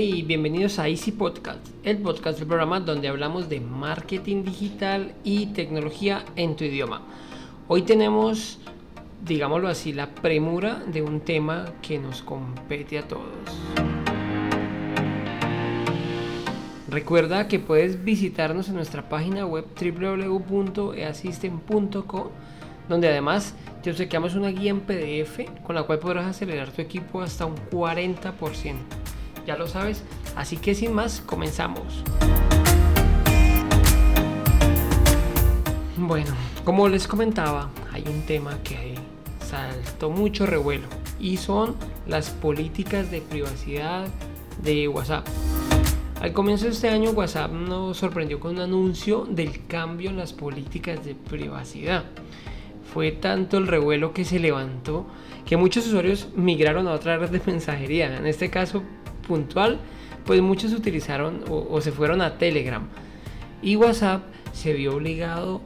Hey, 0.00 0.22
bienvenidos 0.22 0.78
a 0.78 0.88
Easy 0.88 1.10
Podcast, 1.10 1.58
el 1.82 1.98
podcast 1.98 2.38
del 2.38 2.46
programa 2.46 2.78
donde 2.78 3.08
hablamos 3.08 3.48
de 3.48 3.58
marketing 3.58 4.44
digital 4.44 5.12
y 5.24 5.46
tecnología 5.46 6.24
en 6.36 6.54
tu 6.54 6.62
idioma. 6.62 7.02
Hoy 7.66 7.82
tenemos, 7.82 8.60
digámoslo 9.24 9.66
así, 9.66 9.92
la 9.92 10.14
premura 10.14 10.84
de 10.86 11.02
un 11.02 11.22
tema 11.22 11.72
que 11.82 11.98
nos 11.98 12.22
compete 12.22 13.00
a 13.00 13.08
todos. 13.08 13.26
Recuerda 16.88 17.48
que 17.48 17.58
puedes 17.58 18.04
visitarnos 18.04 18.68
en 18.68 18.76
nuestra 18.76 19.08
página 19.08 19.46
web 19.46 19.64
www.easystem.co 19.74 22.30
donde 22.88 23.08
además 23.08 23.56
te 23.82 23.90
obsequiamos 23.90 24.36
una 24.36 24.50
guía 24.50 24.70
en 24.70 24.78
PDF 24.78 25.40
con 25.64 25.74
la 25.74 25.82
cual 25.82 25.98
podrás 25.98 26.26
acelerar 26.26 26.70
tu 26.70 26.82
equipo 26.82 27.20
hasta 27.20 27.46
un 27.46 27.56
40% 27.56 29.07
ya 29.48 29.56
lo 29.56 29.66
sabes. 29.66 30.04
Así 30.36 30.58
que 30.58 30.74
sin 30.74 30.92
más, 30.92 31.22
comenzamos. 31.22 32.04
Bueno, 35.96 36.32
como 36.64 36.86
les 36.88 37.08
comentaba, 37.08 37.70
hay 37.90 38.04
un 38.06 38.22
tema 38.26 38.58
que 38.62 38.94
saltó 39.40 40.10
mucho 40.10 40.44
revuelo 40.44 40.86
y 41.18 41.38
son 41.38 41.76
las 42.06 42.28
políticas 42.28 43.10
de 43.10 43.22
privacidad 43.22 44.06
de 44.62 44.86
WhatsApp. 44.86 45.26
Al 46.20 46.32
comienzo 46.34 46.66
de 46.66 46.72
este 46.72 46.90
año 46.90 47.12
WhatsApp 47.12 47.50
nos 47.50 47.96
sorprendió 47.96 48.40
con 48.40 48.56
un 48.56 48.60
anuncio 48.60 49.24
del 49.24 49.66
cambio 49.66 50.10
en 50.10 50.18
las 50.18 50.34
políticas 50.34 51.02
de 51.06 51.14
privacidad. 51.14 52.04
Fue 52.92 53.12
tanto 53.12 53.56
el 53.56 53.66
revuelo 53.66 54.12
que 54.12 54.26
se 54.26 54.38
levantó 54.38 55.06
que 55.46 55.56
muchos 55.56 55.86
usuarios 55.86 56.28
migraron 56.34 56.86
a 56.86 56.92
otra 56.92 57.16
red 57.16 57.30
de 57.30 57.40
mensajería, 57.46 58.14
en 58.14 58.26
este 58.26 58.50
caso 58.50 58.82
puntual, 59.28 59.78
pues 60.24 60.42
muchos 60.42 60.72
utilizaron 60.72 61.44
o, 61.48 61.80
se 61.80 61.92
fueron 61.92 62.20
a 62.20 62.38
Telegram. 62.38 62.88
Y 63.62 63.76
WhatsApp 63.76 64.22
se 64.52 64.72
vio 64.72 64.96
obligado 64.96 65.60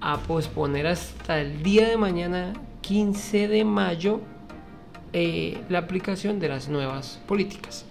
a 0.00 0.18
posponer 0.18 0.86
hasta 0.86 1.40
el 1.40 1.62
día 1.62 1.88
de 1.88 1.96
mañana, 1.96 2.52
15 2.82 3.48
de 3.48 3.64
mayo, 3.64 4.20
eh, 5.12 5.58
la 5.68 5.78
aplicación 5.80 6.38
de 6.38 6.48
las 6.48 6.68
nuevas 6.68 7.20
políticas. 7.26 7.84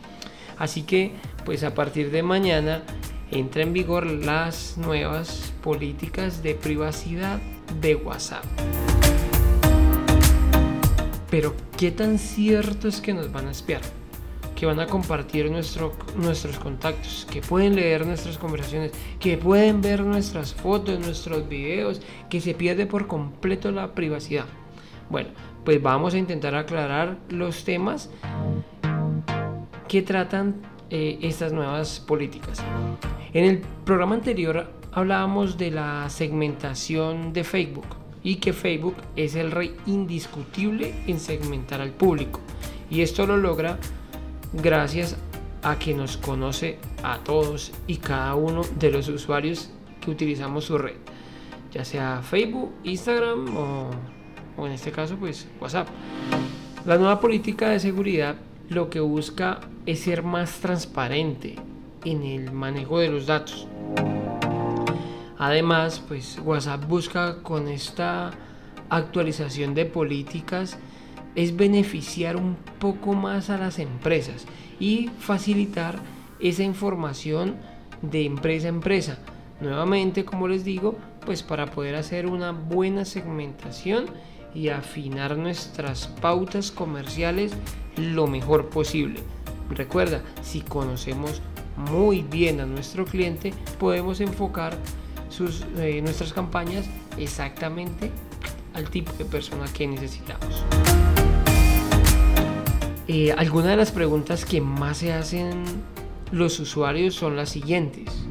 Así 0.58 0.84
que, 0.84 1.12
pues 1.44 1.64
a 1.64 1.74
partir 1.74 2.12
de 2.12 2.24
mañana 2.24 2.84
entra 3.32 3.64
en 3.64 3.74
vigor 3.74 4.06
las 4.06 4.78
nuevas 4.78 5.54
políticas 5.64 6.44
de 6.44 6.56
privacidad 6.56 7.40
de 7.82 7.96
WhatsApp. 7.96 8.46
Pero, 11.30 11.54
¿qué 11.78 11.92
tan 11.92 12.18
cierto 12.18 12.88
es 12.88 13.02
que 13.02 13.14
nos 13.14 13.32
van 13.32 13.48
a 13.48 13.52
espiar? 13.52 13.82
Que 14.56 14.66
van 14.66 14.80
a 14.80 14.88
compartir 14.88 15.52
nuestro, 15.52 15.94
nuestros 16.16 16.58
contactos, 16.58 17.28
que 17.30 17.42
pueden 17.42 17.76
leer 17.76 18.06
nuestras 18.06 18.38
conversaciones, 18.38 18.92
que 19.20 19.38
pueden 19.38 19.82
ver 19.82 20.02
nuestras 20.02 20.54
fotos, 20.54 21.00
nuestros 21.00 21.48
videos, 21.48 22.02
que 22.30 22.40
se 22.40 22.54
pierde 22.54 22.86
por 22.86 23.08
completo 23.08 23.72
la 23.72 23.94
privacidad. 23.94 24.46
Bueno, 25.10 25.30
pues 25.64 25.82
vamos 25.82 26.14
a 26.14 26.18
intentar 26.18 26.56
aclarar 26.56 27.18
los 27.30 27.64
temas 27.64 28.10
que 29.88 30.02
tratan 30.02 30.56
eh, 30.90 31.20
estas 31.22 31.52
nuevas 31.52 32.00
políticas. 32.00 32.64
En 33.34 33.46
el 33.46 33.62
programa 33.84 34.16
anterior 34.16 34.72
hablábamos 34.92 35.58
de 35.58 35.72
la 35.72 36.10
segmentación 36.10 37.34
de 37.34 37.44
Facebook 37.44 37.88
y 38.24 38.38
que 38.38 38.54
Facebook 38.54 38.96
es 39.16 39.36
el 39.36 39.52
rey 39.52 39.76
indiscutible 39.86 40.96
en 41.06 41.20
segmentar 41.20 41.82
al 41.82 41.92
público. 41.92 42.40
Y 42.90 43.02
esto 43.02 43.28
lo 43.28 43.38
logra 43.38 43.78
gracias 44.54 45.16
a 45.64 45.80
que 45.80 45.94
nos 45.94 46.18
conoce 46.18 46.78
a 47.04 47.18
todos 47.20 47.72
y 47.88 47.98
cada 47.98 48.36
uno 48.36 48.62
de 48.78 48.92
los 48.92 49.08
usuarios 49.10 49.72
que 50.00 50.12
utilizamos 50.12 50.66
su 50.66 50.78
red, 50.78 50.96
ya 51.72 51.84
sea 51.84 52.22
Facebook, 52.22 52.72
Instagram 52.84 53.58
o, 53.58 54.66
en 54.66 54.72
este 54.72 54.92
caso 54.92 55.16
pues 55.18 55.48
WhatsApp. 55.60 55.88
La 56.86 56.98
nueva 56.98 57.20
política 57.20 57.70
de 57.70 57.80
seguridad 57.80 58.36
lo 58.70 58.90
que 58.90 59.00
busca 59.00 59.60
es 59.86 60.02
ser 60.02 60.24
más 60.24 60.60
transparente 60.60 61.56
en 62.04 62.24
el 62.24 62.52
manejo 62.52 63.00
de 63.00 63.10
los 63.10 63.26
datos. 63.26 63.68
Además, 65.38 66.02
pues 66.08 66.40
WhatsApp 66.44 66.88
busca 66.88 67.42
con 67.42 67.68
esta 67.68 68.32
actualización 68.90 69.74
de 69.74 69.86
políticas 69.86 70.78
es 71.36 71.56
beneficiar 71.56 72.38
un 72.38 72.56
poco 72.80 73.14
más 73.14 73.50
a 73.50 73.58
las 73.58 73.80
empresas 73.80 74.46
y 74.80 75.10
facilitar 75.20 76.00
esa 76.40 76.64
información 76.64 77.56
de 78.02 78.26
empresa 78.26 78.68
a 78.68 78.70
empresa. 78.70 79.20
Nuevamente, 79.62 80.26
como 80.26 80.48
les 80.48 80.64
digo, 80.66 80.98
pues 81.26 81.44
para 81.44 81.68
poder 81.68 81.96
hacer 81.96 82.28
una 82.28 82.52
buena 82.52 83.06
segmentación 83.06 84.06
y 84.54 84.70
afinar 84.70 85.38
nuestras 85.38 86.08
pautas 86.08 86.72
comerciales 86.72 87.52
lo 87.98 88.28
mejor 88.28 88.70
posible. 88.70 89.22
Recuerda, 89.70 90.22
si 90.42 90.62
conocemos 90.62 91.42
muy 91.76 92.22
bien 92.22 92.62
a 92.62 92.66
nuestro 92.66 93.06
cliente, 93.06 93.54
podemos 93.80 94.22
enfocar 94.22 94.78
eh, 95.78 96.02
nuestras 96.02 96.32
campañas 96.34 96.86
exactamente 97.18 98.12
al 98.74 98.90
tipo 98.90 99.12
de 99.14 99.26
persona 99.26 99.66
que 99.74 99.88
necesitamos. 99.88 100.64
Eh, 103.08 103.32
algunas 103.38 103.70
de 103.70 103.78
las 103.78 103.92
preguntas 103.92 104.46
que 104.46 104.62
más 104.62 104.98
se 104.98 105.14
hacen 105.14 105.64
los 106.32 106.60
usuarios 106.60 107.14
son 107.14 107.36
las 107.36 107.50
siguientes. 107.50 108.26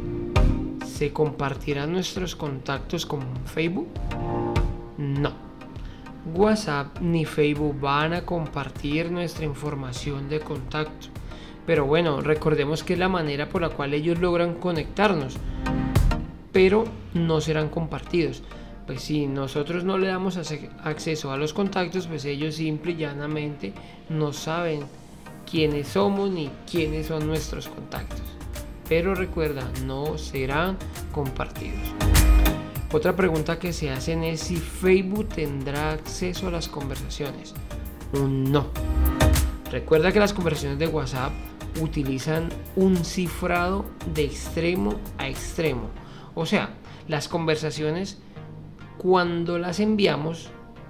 ¿Se 0.84 1.12
compartirán 1.12 1.92
nuestros 1.92 2.34
contactos 2.34 3.06
con 3.06 3.20
Facebook? 3.46 3.86
No. 4.98 5.32
WhatsApp 6.34 6.98
ni 7.00 7.24
Facebook 7.24 7.78
van 7.78 8.14
a 8.14 8.26
compartir 8.26 9.12
nuestra 9.12 9.44
información 9.44 10.28
de 10.28 10.40
contacto. 10.40 11.06
Pero 11.66 11.86
bueno, 11.86 12.20
recordemos 12.20 12.82
que 12.82 12.94
es 12.94 12.98
la 12.98 13.08
manera 13.08 13.48
por 13.48 13.62
la 13.62 13.68
cual 13.68 13.94
ellos 13.94 14.18
logran 14.18 14.54
conectarnos. 14.54 15.36
Pero 16.50 16.84
no 17.14 17.40
serán 17.40 17.68
compartidos 17.68 18.42
pues 18.86 19.02
si 19.02 19.26
nosotros 19.26 19.84
no 19.84 19.98
le 19.98 20.08
damos 20.08 20.36
acceso 20.36 21.32
a 21.32 21.36
los 21.36 21.52
contactos, 21.52 22.06
pues 22.06 22.24
ellos 22.24 22.56
simple 22.56 22.92
y 22.92 22.96
llanamente 22.96 23.72
no 24.08 24.32
saben 24.32 24.80
quiénes 25.50 25.88
somos 25.88 26.30
ni 26.30 26.50
quiénes 26.70 27.06
son 27.06 27.26
nuestros 27.26 27.68
contactos. 27.68 28.22
Pero 28.88 29.14
recuerda, 29.14 29.70
no 29.84 30.18
serán 30.18 30.76
compartidos. 31.12 31.94
Otra 32.92 33.16
pregunta 33.16 33.58
que 33.58 33.72
se 33.72 33.90
hacen 33.90 34.22
es 34.22 34.40
si 34.40 34.56
Facebook 34.56 35.28
tendrá 35.30 35.92
acceso 35.92 36.48
a 36.48 36.50
las 36.50 36.68
conversaciones. 36.68 37.54
No. 38.12 38.66
Recuerda 39.70 40.12
que 40.12 40.20
las 40.20 40.32
conversaciones 40.32 40.78
de 40.78 40.86
WhatsApp 40.86 41.32
utilizan 41.80 42.50
un 42.76 43.04
cifrado 43.04 43.84
de 44.14 44.24
extremo 44.24 45.00
a 45.18 45.28
extremo. 45.28 45.88
O 46.34 46.46
sea, 46.46 46.70
las 47.08 47.26
conversaciones 47.28 48.18
cuando 49.04 49.58
las 49.58 49.80
enviamos 49.80 50.48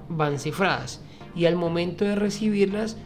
van 0.09 0.39
cifradas 0.39 1.03
y 1.35 1.47
al 1.47 1.57
momento 1.57 2.05
de 2.05 2.15
recibirlas 2.15 2.97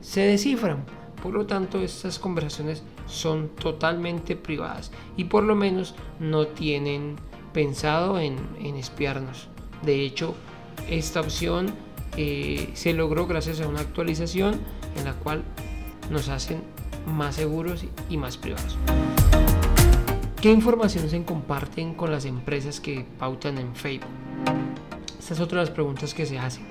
se 0.00 0.22
descifran. 0.22 0.84
Por 1.22 1.34
lo 1.34 1.46
tanto, 1.46 1.80
estas 1.82 2.18
conversaciones 2.18 2.82
son 3.06 3.50
totalmente 3.50 4.34
privadas 4.34 4.90
y 5.16 5.24
por 5.24 5.44
lo 5.44 5.54
menos 5.54 5.94
no 6.18 6.48
tienen 6.48 7.14
pensado 7.52 8.18
en, 8.18 8.36
espiarnos. 8.60 9.46
De 9.82 10.04
hecho, 10.04 10.34
esta 10.90 11.20
opción 11.20 11.72
eh, 12.16 12.68
se 12.74 12.92
logró 12.92 13.28
gracias 13.28 13.60
a 13.60 13.68
una 13.68 13.82
actualización 13.82 14.58
en 14.96 15.04
la 15.04 15.12
cual 15.12 15.44
nos 16.10 16.28
hacen 16.28 16.60
más 17.06 17.36
seguros 17.36 17.84
y 18.10 18.16
más 18.16 18.36
privados. 18.36 18.76
¿Qué 20.42 20.50
información 20.50 21.08
se 21.08 21.22
comparten 21.22 21.94
con 21.94 22.10
las 22.10 22.24
empresas 22.24 22.80
que 22.80 23.06
pautan 23.16 23.58
en 23.58 23.76
Facebook? 23.76 24.25
Esta 25.18 25.34
es 25.34 25.40
otra 25.40 25.60
de 25.60 25.66
las 25.66 25.74
preguntas 25.74 26.14
que 26.14 26.26
se 26.26 26.38
hacen. 26.38 26.64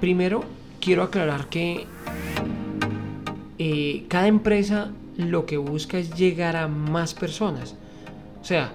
Primero, 0.00 0.44
quiero 0.80 1.02
aclarar 1.02 1.48
que 1.48 1.86
eh, 3.58 4.04
cada 4.08 4.28
empresa 4.28 4.92
lo 5.16 5.46
que 5.46 5.56
busca 5.56 5.98
es 5.98 6.14
llegar 6.14 6.56
a 6.56 6.68
más 6.68 7.14
personas. 7.14 7.74
O 8.40 8.44
sea, 8.44 8.72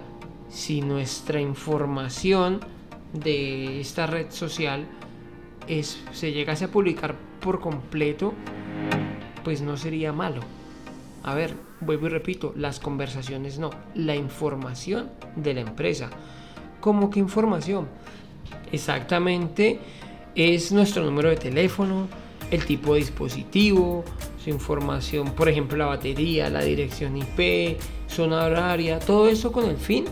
si 0.50 0.82
nuestra 0.82 1.40
información 1.40 2.60
de 3.14 3.80
esta 3.80 4.08
red 4.08 4.32
social 4.32 4.86
es, 5.68 6.02
se 6.12 6.32
llegase 6.32 6.66
a 6.66 6.72
publicar 6.72 7.16
por 7.40 7.60
completo, 7.60 8.34
pues 9.44 9.62
no 9.62 9.78
sería 9.78 10.12
malo. 10.12 10.42
A 11.24 11.36
ver, 11.36 11.54
vuelvo 11.82 12.08
y 12.08 12.10
repito, 12.10 12.54
las 12.56 12.80
conversaciones 12.80 13.60
no, 13.60 13.70
la 13.94 14.16
información 14.16 15.10
de 15.36 15.54
la 15.54 15.62
empresa. 15.62 16.10
¿Cómo 16.82 17.12
que 17.12 17.20
información? 17.20 17.88
Exactamente 18.72 19.80
es 20.36 20.72
nuestro 20.72 21.04
número 21.04 21.30
de 21.30 21.36
teléfono, 21.36 22.08
el 22.50 22.66
tipo 22.66 22.94
de 22.94 23.02
dispositivo, 23.02 24.04
su 24.44 24.50
información, 24.50 25.32
por 25.32 25.48
ejemplo 25.48 25.78
la 25.78 25.86
batería, 25.86 26.50
la 26.50 26.64
dirección 26.64 27.16
IP, 27.18 27.78
zona 28.08 28.46
horaria, 28.46 29.00
todo 29.00 29.28
eso 29.30 29.52
con 29.52 29.70
el 29.70 29.78
fin, 29.78 30.06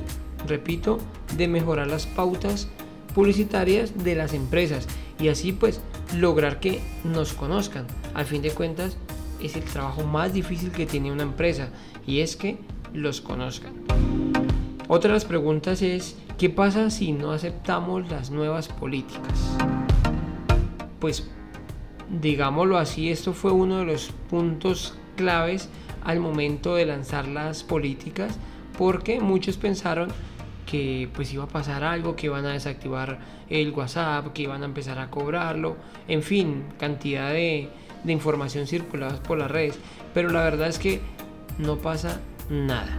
repito, 0.48 1.00
de 1.36 1.48
mejorar 1.48 1.88
las 1.88 2.06
pautas 2.06 2.70
publicitarias 3.16 4.04
de 4.04 4.16
las 4.16 4.34
empresas 4.34 4.88
y 5.20 5.30
así 5.30 5.52
pues 5.52 5.82
lograr 6.16 6.60
que 6.60 6.82
nos 7.04 7.34
conozcan. 7.34 7.88
Al 8.14 8.26
fin 8.26 8.42
de 8.42 8.52
cuentas 8.52 8.98
es 9.42 9.56
el 9.56 9.64
trabajo 9.64 10.04
más 10.04 10.34
difícil 10.34 10.72
que 10.72 10.86
tiene 10.86 11.12
una 11.12 11.24
empresa 11.24 11.70
y 12.06 12.20
es 12.20 12.36
que 12.36 12.58
los 12.94 13.22
conozcan. 13.22 14.29
Otra 14.92 15.10
de 15.10 15.18
las 15.18 15.26
preguntas 15.26 15.84
es, 15.84 16.18
¿qué 16.40 16.50
pasa 16.50 16.90
si 16.90 17.12
no 17.12 17.32
aceptamos 17.32 18.10
las 18.10 18.32
nuevas 18.32 18.70
políticas? 18.70 19.56
Pues 21.00 21.30
digámoslo 22.10 22.76
así, 22.80 23.12
esto 23.12 23.34
fue 23.34 23.52
uno 23.52 23.78
de 23.78 23.86
los 23.86 24.12
puntos 24.32 24.96
claves 25.16 25.70
al 26.04 26.20
momento 26.20 26.74
de 26.74 26.88
lanzar 26.88 27.28
las 27.28 27.62
políticas 27.64 28.40
porque 28.80 29.20
muchos 29.20 29.58
pensaron 29.58 30.10
que 30.66 31.08
pues 31.14 31.32
iba 31.34 31.44
a 31.44 31.48
pasar 31.48 31.84
algo, 31.84 32.16
que 32.16 32.26
iban 32.26 32.48
a 32.48 32.54
desactivar 32.54 33.20
el 33.48 33.70
WhatsApp, 33.70 34.34
que 34.34 34.42
iban 34.42 34.64
a 34.64 34.66
empezar 34.66 34.98
a 34.98 35.12
cobrarlo, 35.12 35.78
en 36.08 36.24
fin, 36.24 36.64
cantidad 36.80 37.30
de, 37.30 37.70
de 38.04 38.12
información 38.12 38.66
circulada 38.66 39.22
por 39.22 39.38
las 39.38 39.52
redes. 39.52 39.78
Pero 40.16 40.32
la 40.32 40.44
verdad 40.44 40.68
es 40.68 40.80
que 40.80 41.00
no 41.60 41.78
pasa 41.78 42.20
nada. 42.50 42.98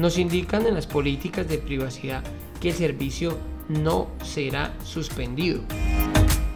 Nos 0.00 0.16
indican 0.16 0.64
en 0.64 0.72
las 0.72 0.86
políticas 0.86 1.46
de 1.46 1.58
privacidad 1.58 2.24
que 2.58 2.70
el 2.70 2.74
servicio 2.74 3.36
no 3.68 4.08
será 4.24 4.72
suspendido. 4.82 5.60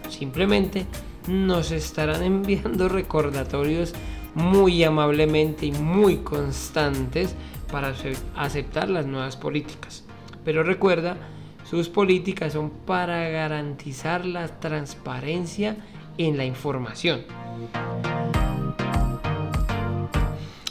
Simplemente 0.08 0.86
nos 1.28 1.70
estarán 1.70 2.22
enviando 2.22 2.88
recordatorios 2.88 3.92
muy 4.34 4.82
amablemente 4.82 5.66
y 5.66 5.72
muy 5.72 6.20
constantes 6.20 7.34
para 7.70 7.94
aceptar 8.34 8.88
las 8.88 9.04
nuevas 9.04 9.36
políticas. 9.36 10.04
Pero 10.42 10.62
recuerda, 10.62 11.18
sus 11.68 11.90
políticas 11.90 12.54
son 12.54 12.70
para 12.70 13.28
garantizar 13.28 14.24
la 14.24 14.58
transparencia 14.58 15.76
en 16.16 16.38
la 16.38 16.46
información. 16.46 17.20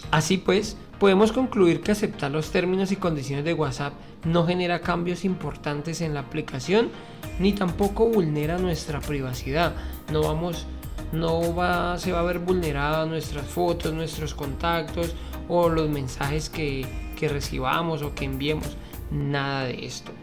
Así 0.09 0.39
pues, 0.39 0.75
podemos 1.03 1.33
concluir 1.33 1.81
que 1.81 1.91
aceptar 1.91 2.31
los 2.31 2.51
términos 2.51 2.94
y 2.94 2.95
condiciones 2.95 3.44
de 3.44 3.53
WhatsApp 3.53 3.91
no 4.23 4.47
genera 4.47 4.79
cambios 4.79 5.25
importantes 5.25 6.00
en 6.00 6.13
la 6.13 6.21
aplicación 6.21 6.91
ni 7.39 7.51
tampoco 7.51 8.07
vulnera 8.07 8.57
nuestra 8.57 9.01
privacidad. 9.01 9.73
No 10.13 10.21
vamos 10.21 10.65
no 11.11 11.53
va, 11.53 11.97
se 12.00 12.13
va 12.13 12.21
a 12.21 12.23
ver 12.23 12.39
vulnerada 12.39 13.05
nuestras 13.05 13.45
fotos, 13.45 13.91
nuestros 13.91 14.33
contactos 14.33 15.13
o 15.50 15.67
los 15.67 15.89
mensajes 15.89 16.50
que, 16.50 16.85
que 17.17 17.27
recibamos 17.27 18.01
o 18.01 18.15
que 18.15 18.23
enviemos. 18.23 18.77
Nada 19.11 19.65
de 19.65 19.85
esto. 19.85 20.13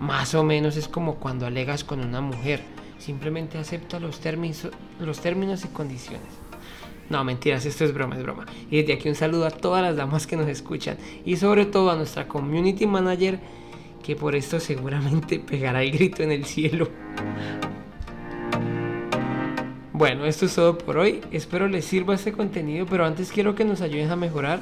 Más 0.00 0.34
o 0.34 0.42
menos 0.44 0.78
es 0.78 0.88
como 0.88 1.16
cuando 1.16 1.44
alegas 1.44 1.84
con 1.84 2.00
una 2.00 2.22
mujer. 2.22 2.62
Simplemente 2.96 3.58
acepta 3.58 4.00
los 4.00 4.18
términos, 4.20 4.66
los 4.98 5.20
términos 5.20 5.62
y 5.66 5.68
condiciones. 5.68 6.43
No, 7.10 7.22
mentiras, 7.24 7.66
esto 7.66 7.84
es 7.84 7.92
broma, 7.92 8.16
es 8.16 8.22
broma. 8.22 8.46
Y 8.70 8.78
desde 8.78 8.94
aquí 8.94 9.08
un 9.08 9.14
saludo 9.14 9.46
a 9.46 9.50
todas 9.50 9.82
las 9.82 9.96
damas 9.96 10.26
que 10.26 10.36
nos 10.36 10.48
escuchan 10.48 10.96
y 11.24 11.36
sobre 11.36 11.66
todo 11.66 11.90
a 11.90 11.96
nuestra 11.96 12.26
community 12.26 12.86
manager 12.86 13.38
que 14.02 14.16
por 14.16 14.34
esto 14.34 14.60
seguramente 14.60 15.38
pegará 15.40 15.82
el 15.82 15.90
grito 15.90 16.22
en 16.22 16.32
el 16.32 16.44
cielo. 16.44 16.88
Bueno, 19.92 20.26
esto 20.26 20.46
es 20.46 20.54
todo 20.54 20.76
por 20.76 20.98
hoy. 20.98 21.20
Espero 21.30 21.68
les 21.68 21.84
sirva 21.84 22.14
este 22.14 22.32
contenido, 22.32 22.86
pero 22.86 23.06
antes 23.06 23.30
quiero 23.30 23.54
que 23.54 23.64
nos 23.64 23.80
ayuden 23.80 24.10
a 24.10 24.16
mejorar 24.16 24.60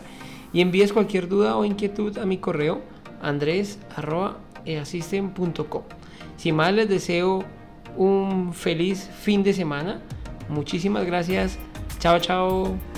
y 0.52 0.60
envíes 0.60 0.92
cualquier 0.92 1.28
duda 1.28 1.56
o 1.56 1.64
inquietud 1.64 2.18
a 2.18 2.26
mi 2.26 2.36
correo 2.36 2.82
andres.easisten.com. 3.22 5.82
Sin 6.36 6.56
más, 6.56 6.74
les 6.74 6.88
deseo 6.88 7.44
un 7.96 8.52
feliz 8.52 9.08
fin 9.22 9.42
de 9.42 9.54
semana. 9.54 10.02
Muchísimas 10.48 11.06
gracias. 11.06 11.58
Chao, 12.02 12.18
chao. 12.18 12.91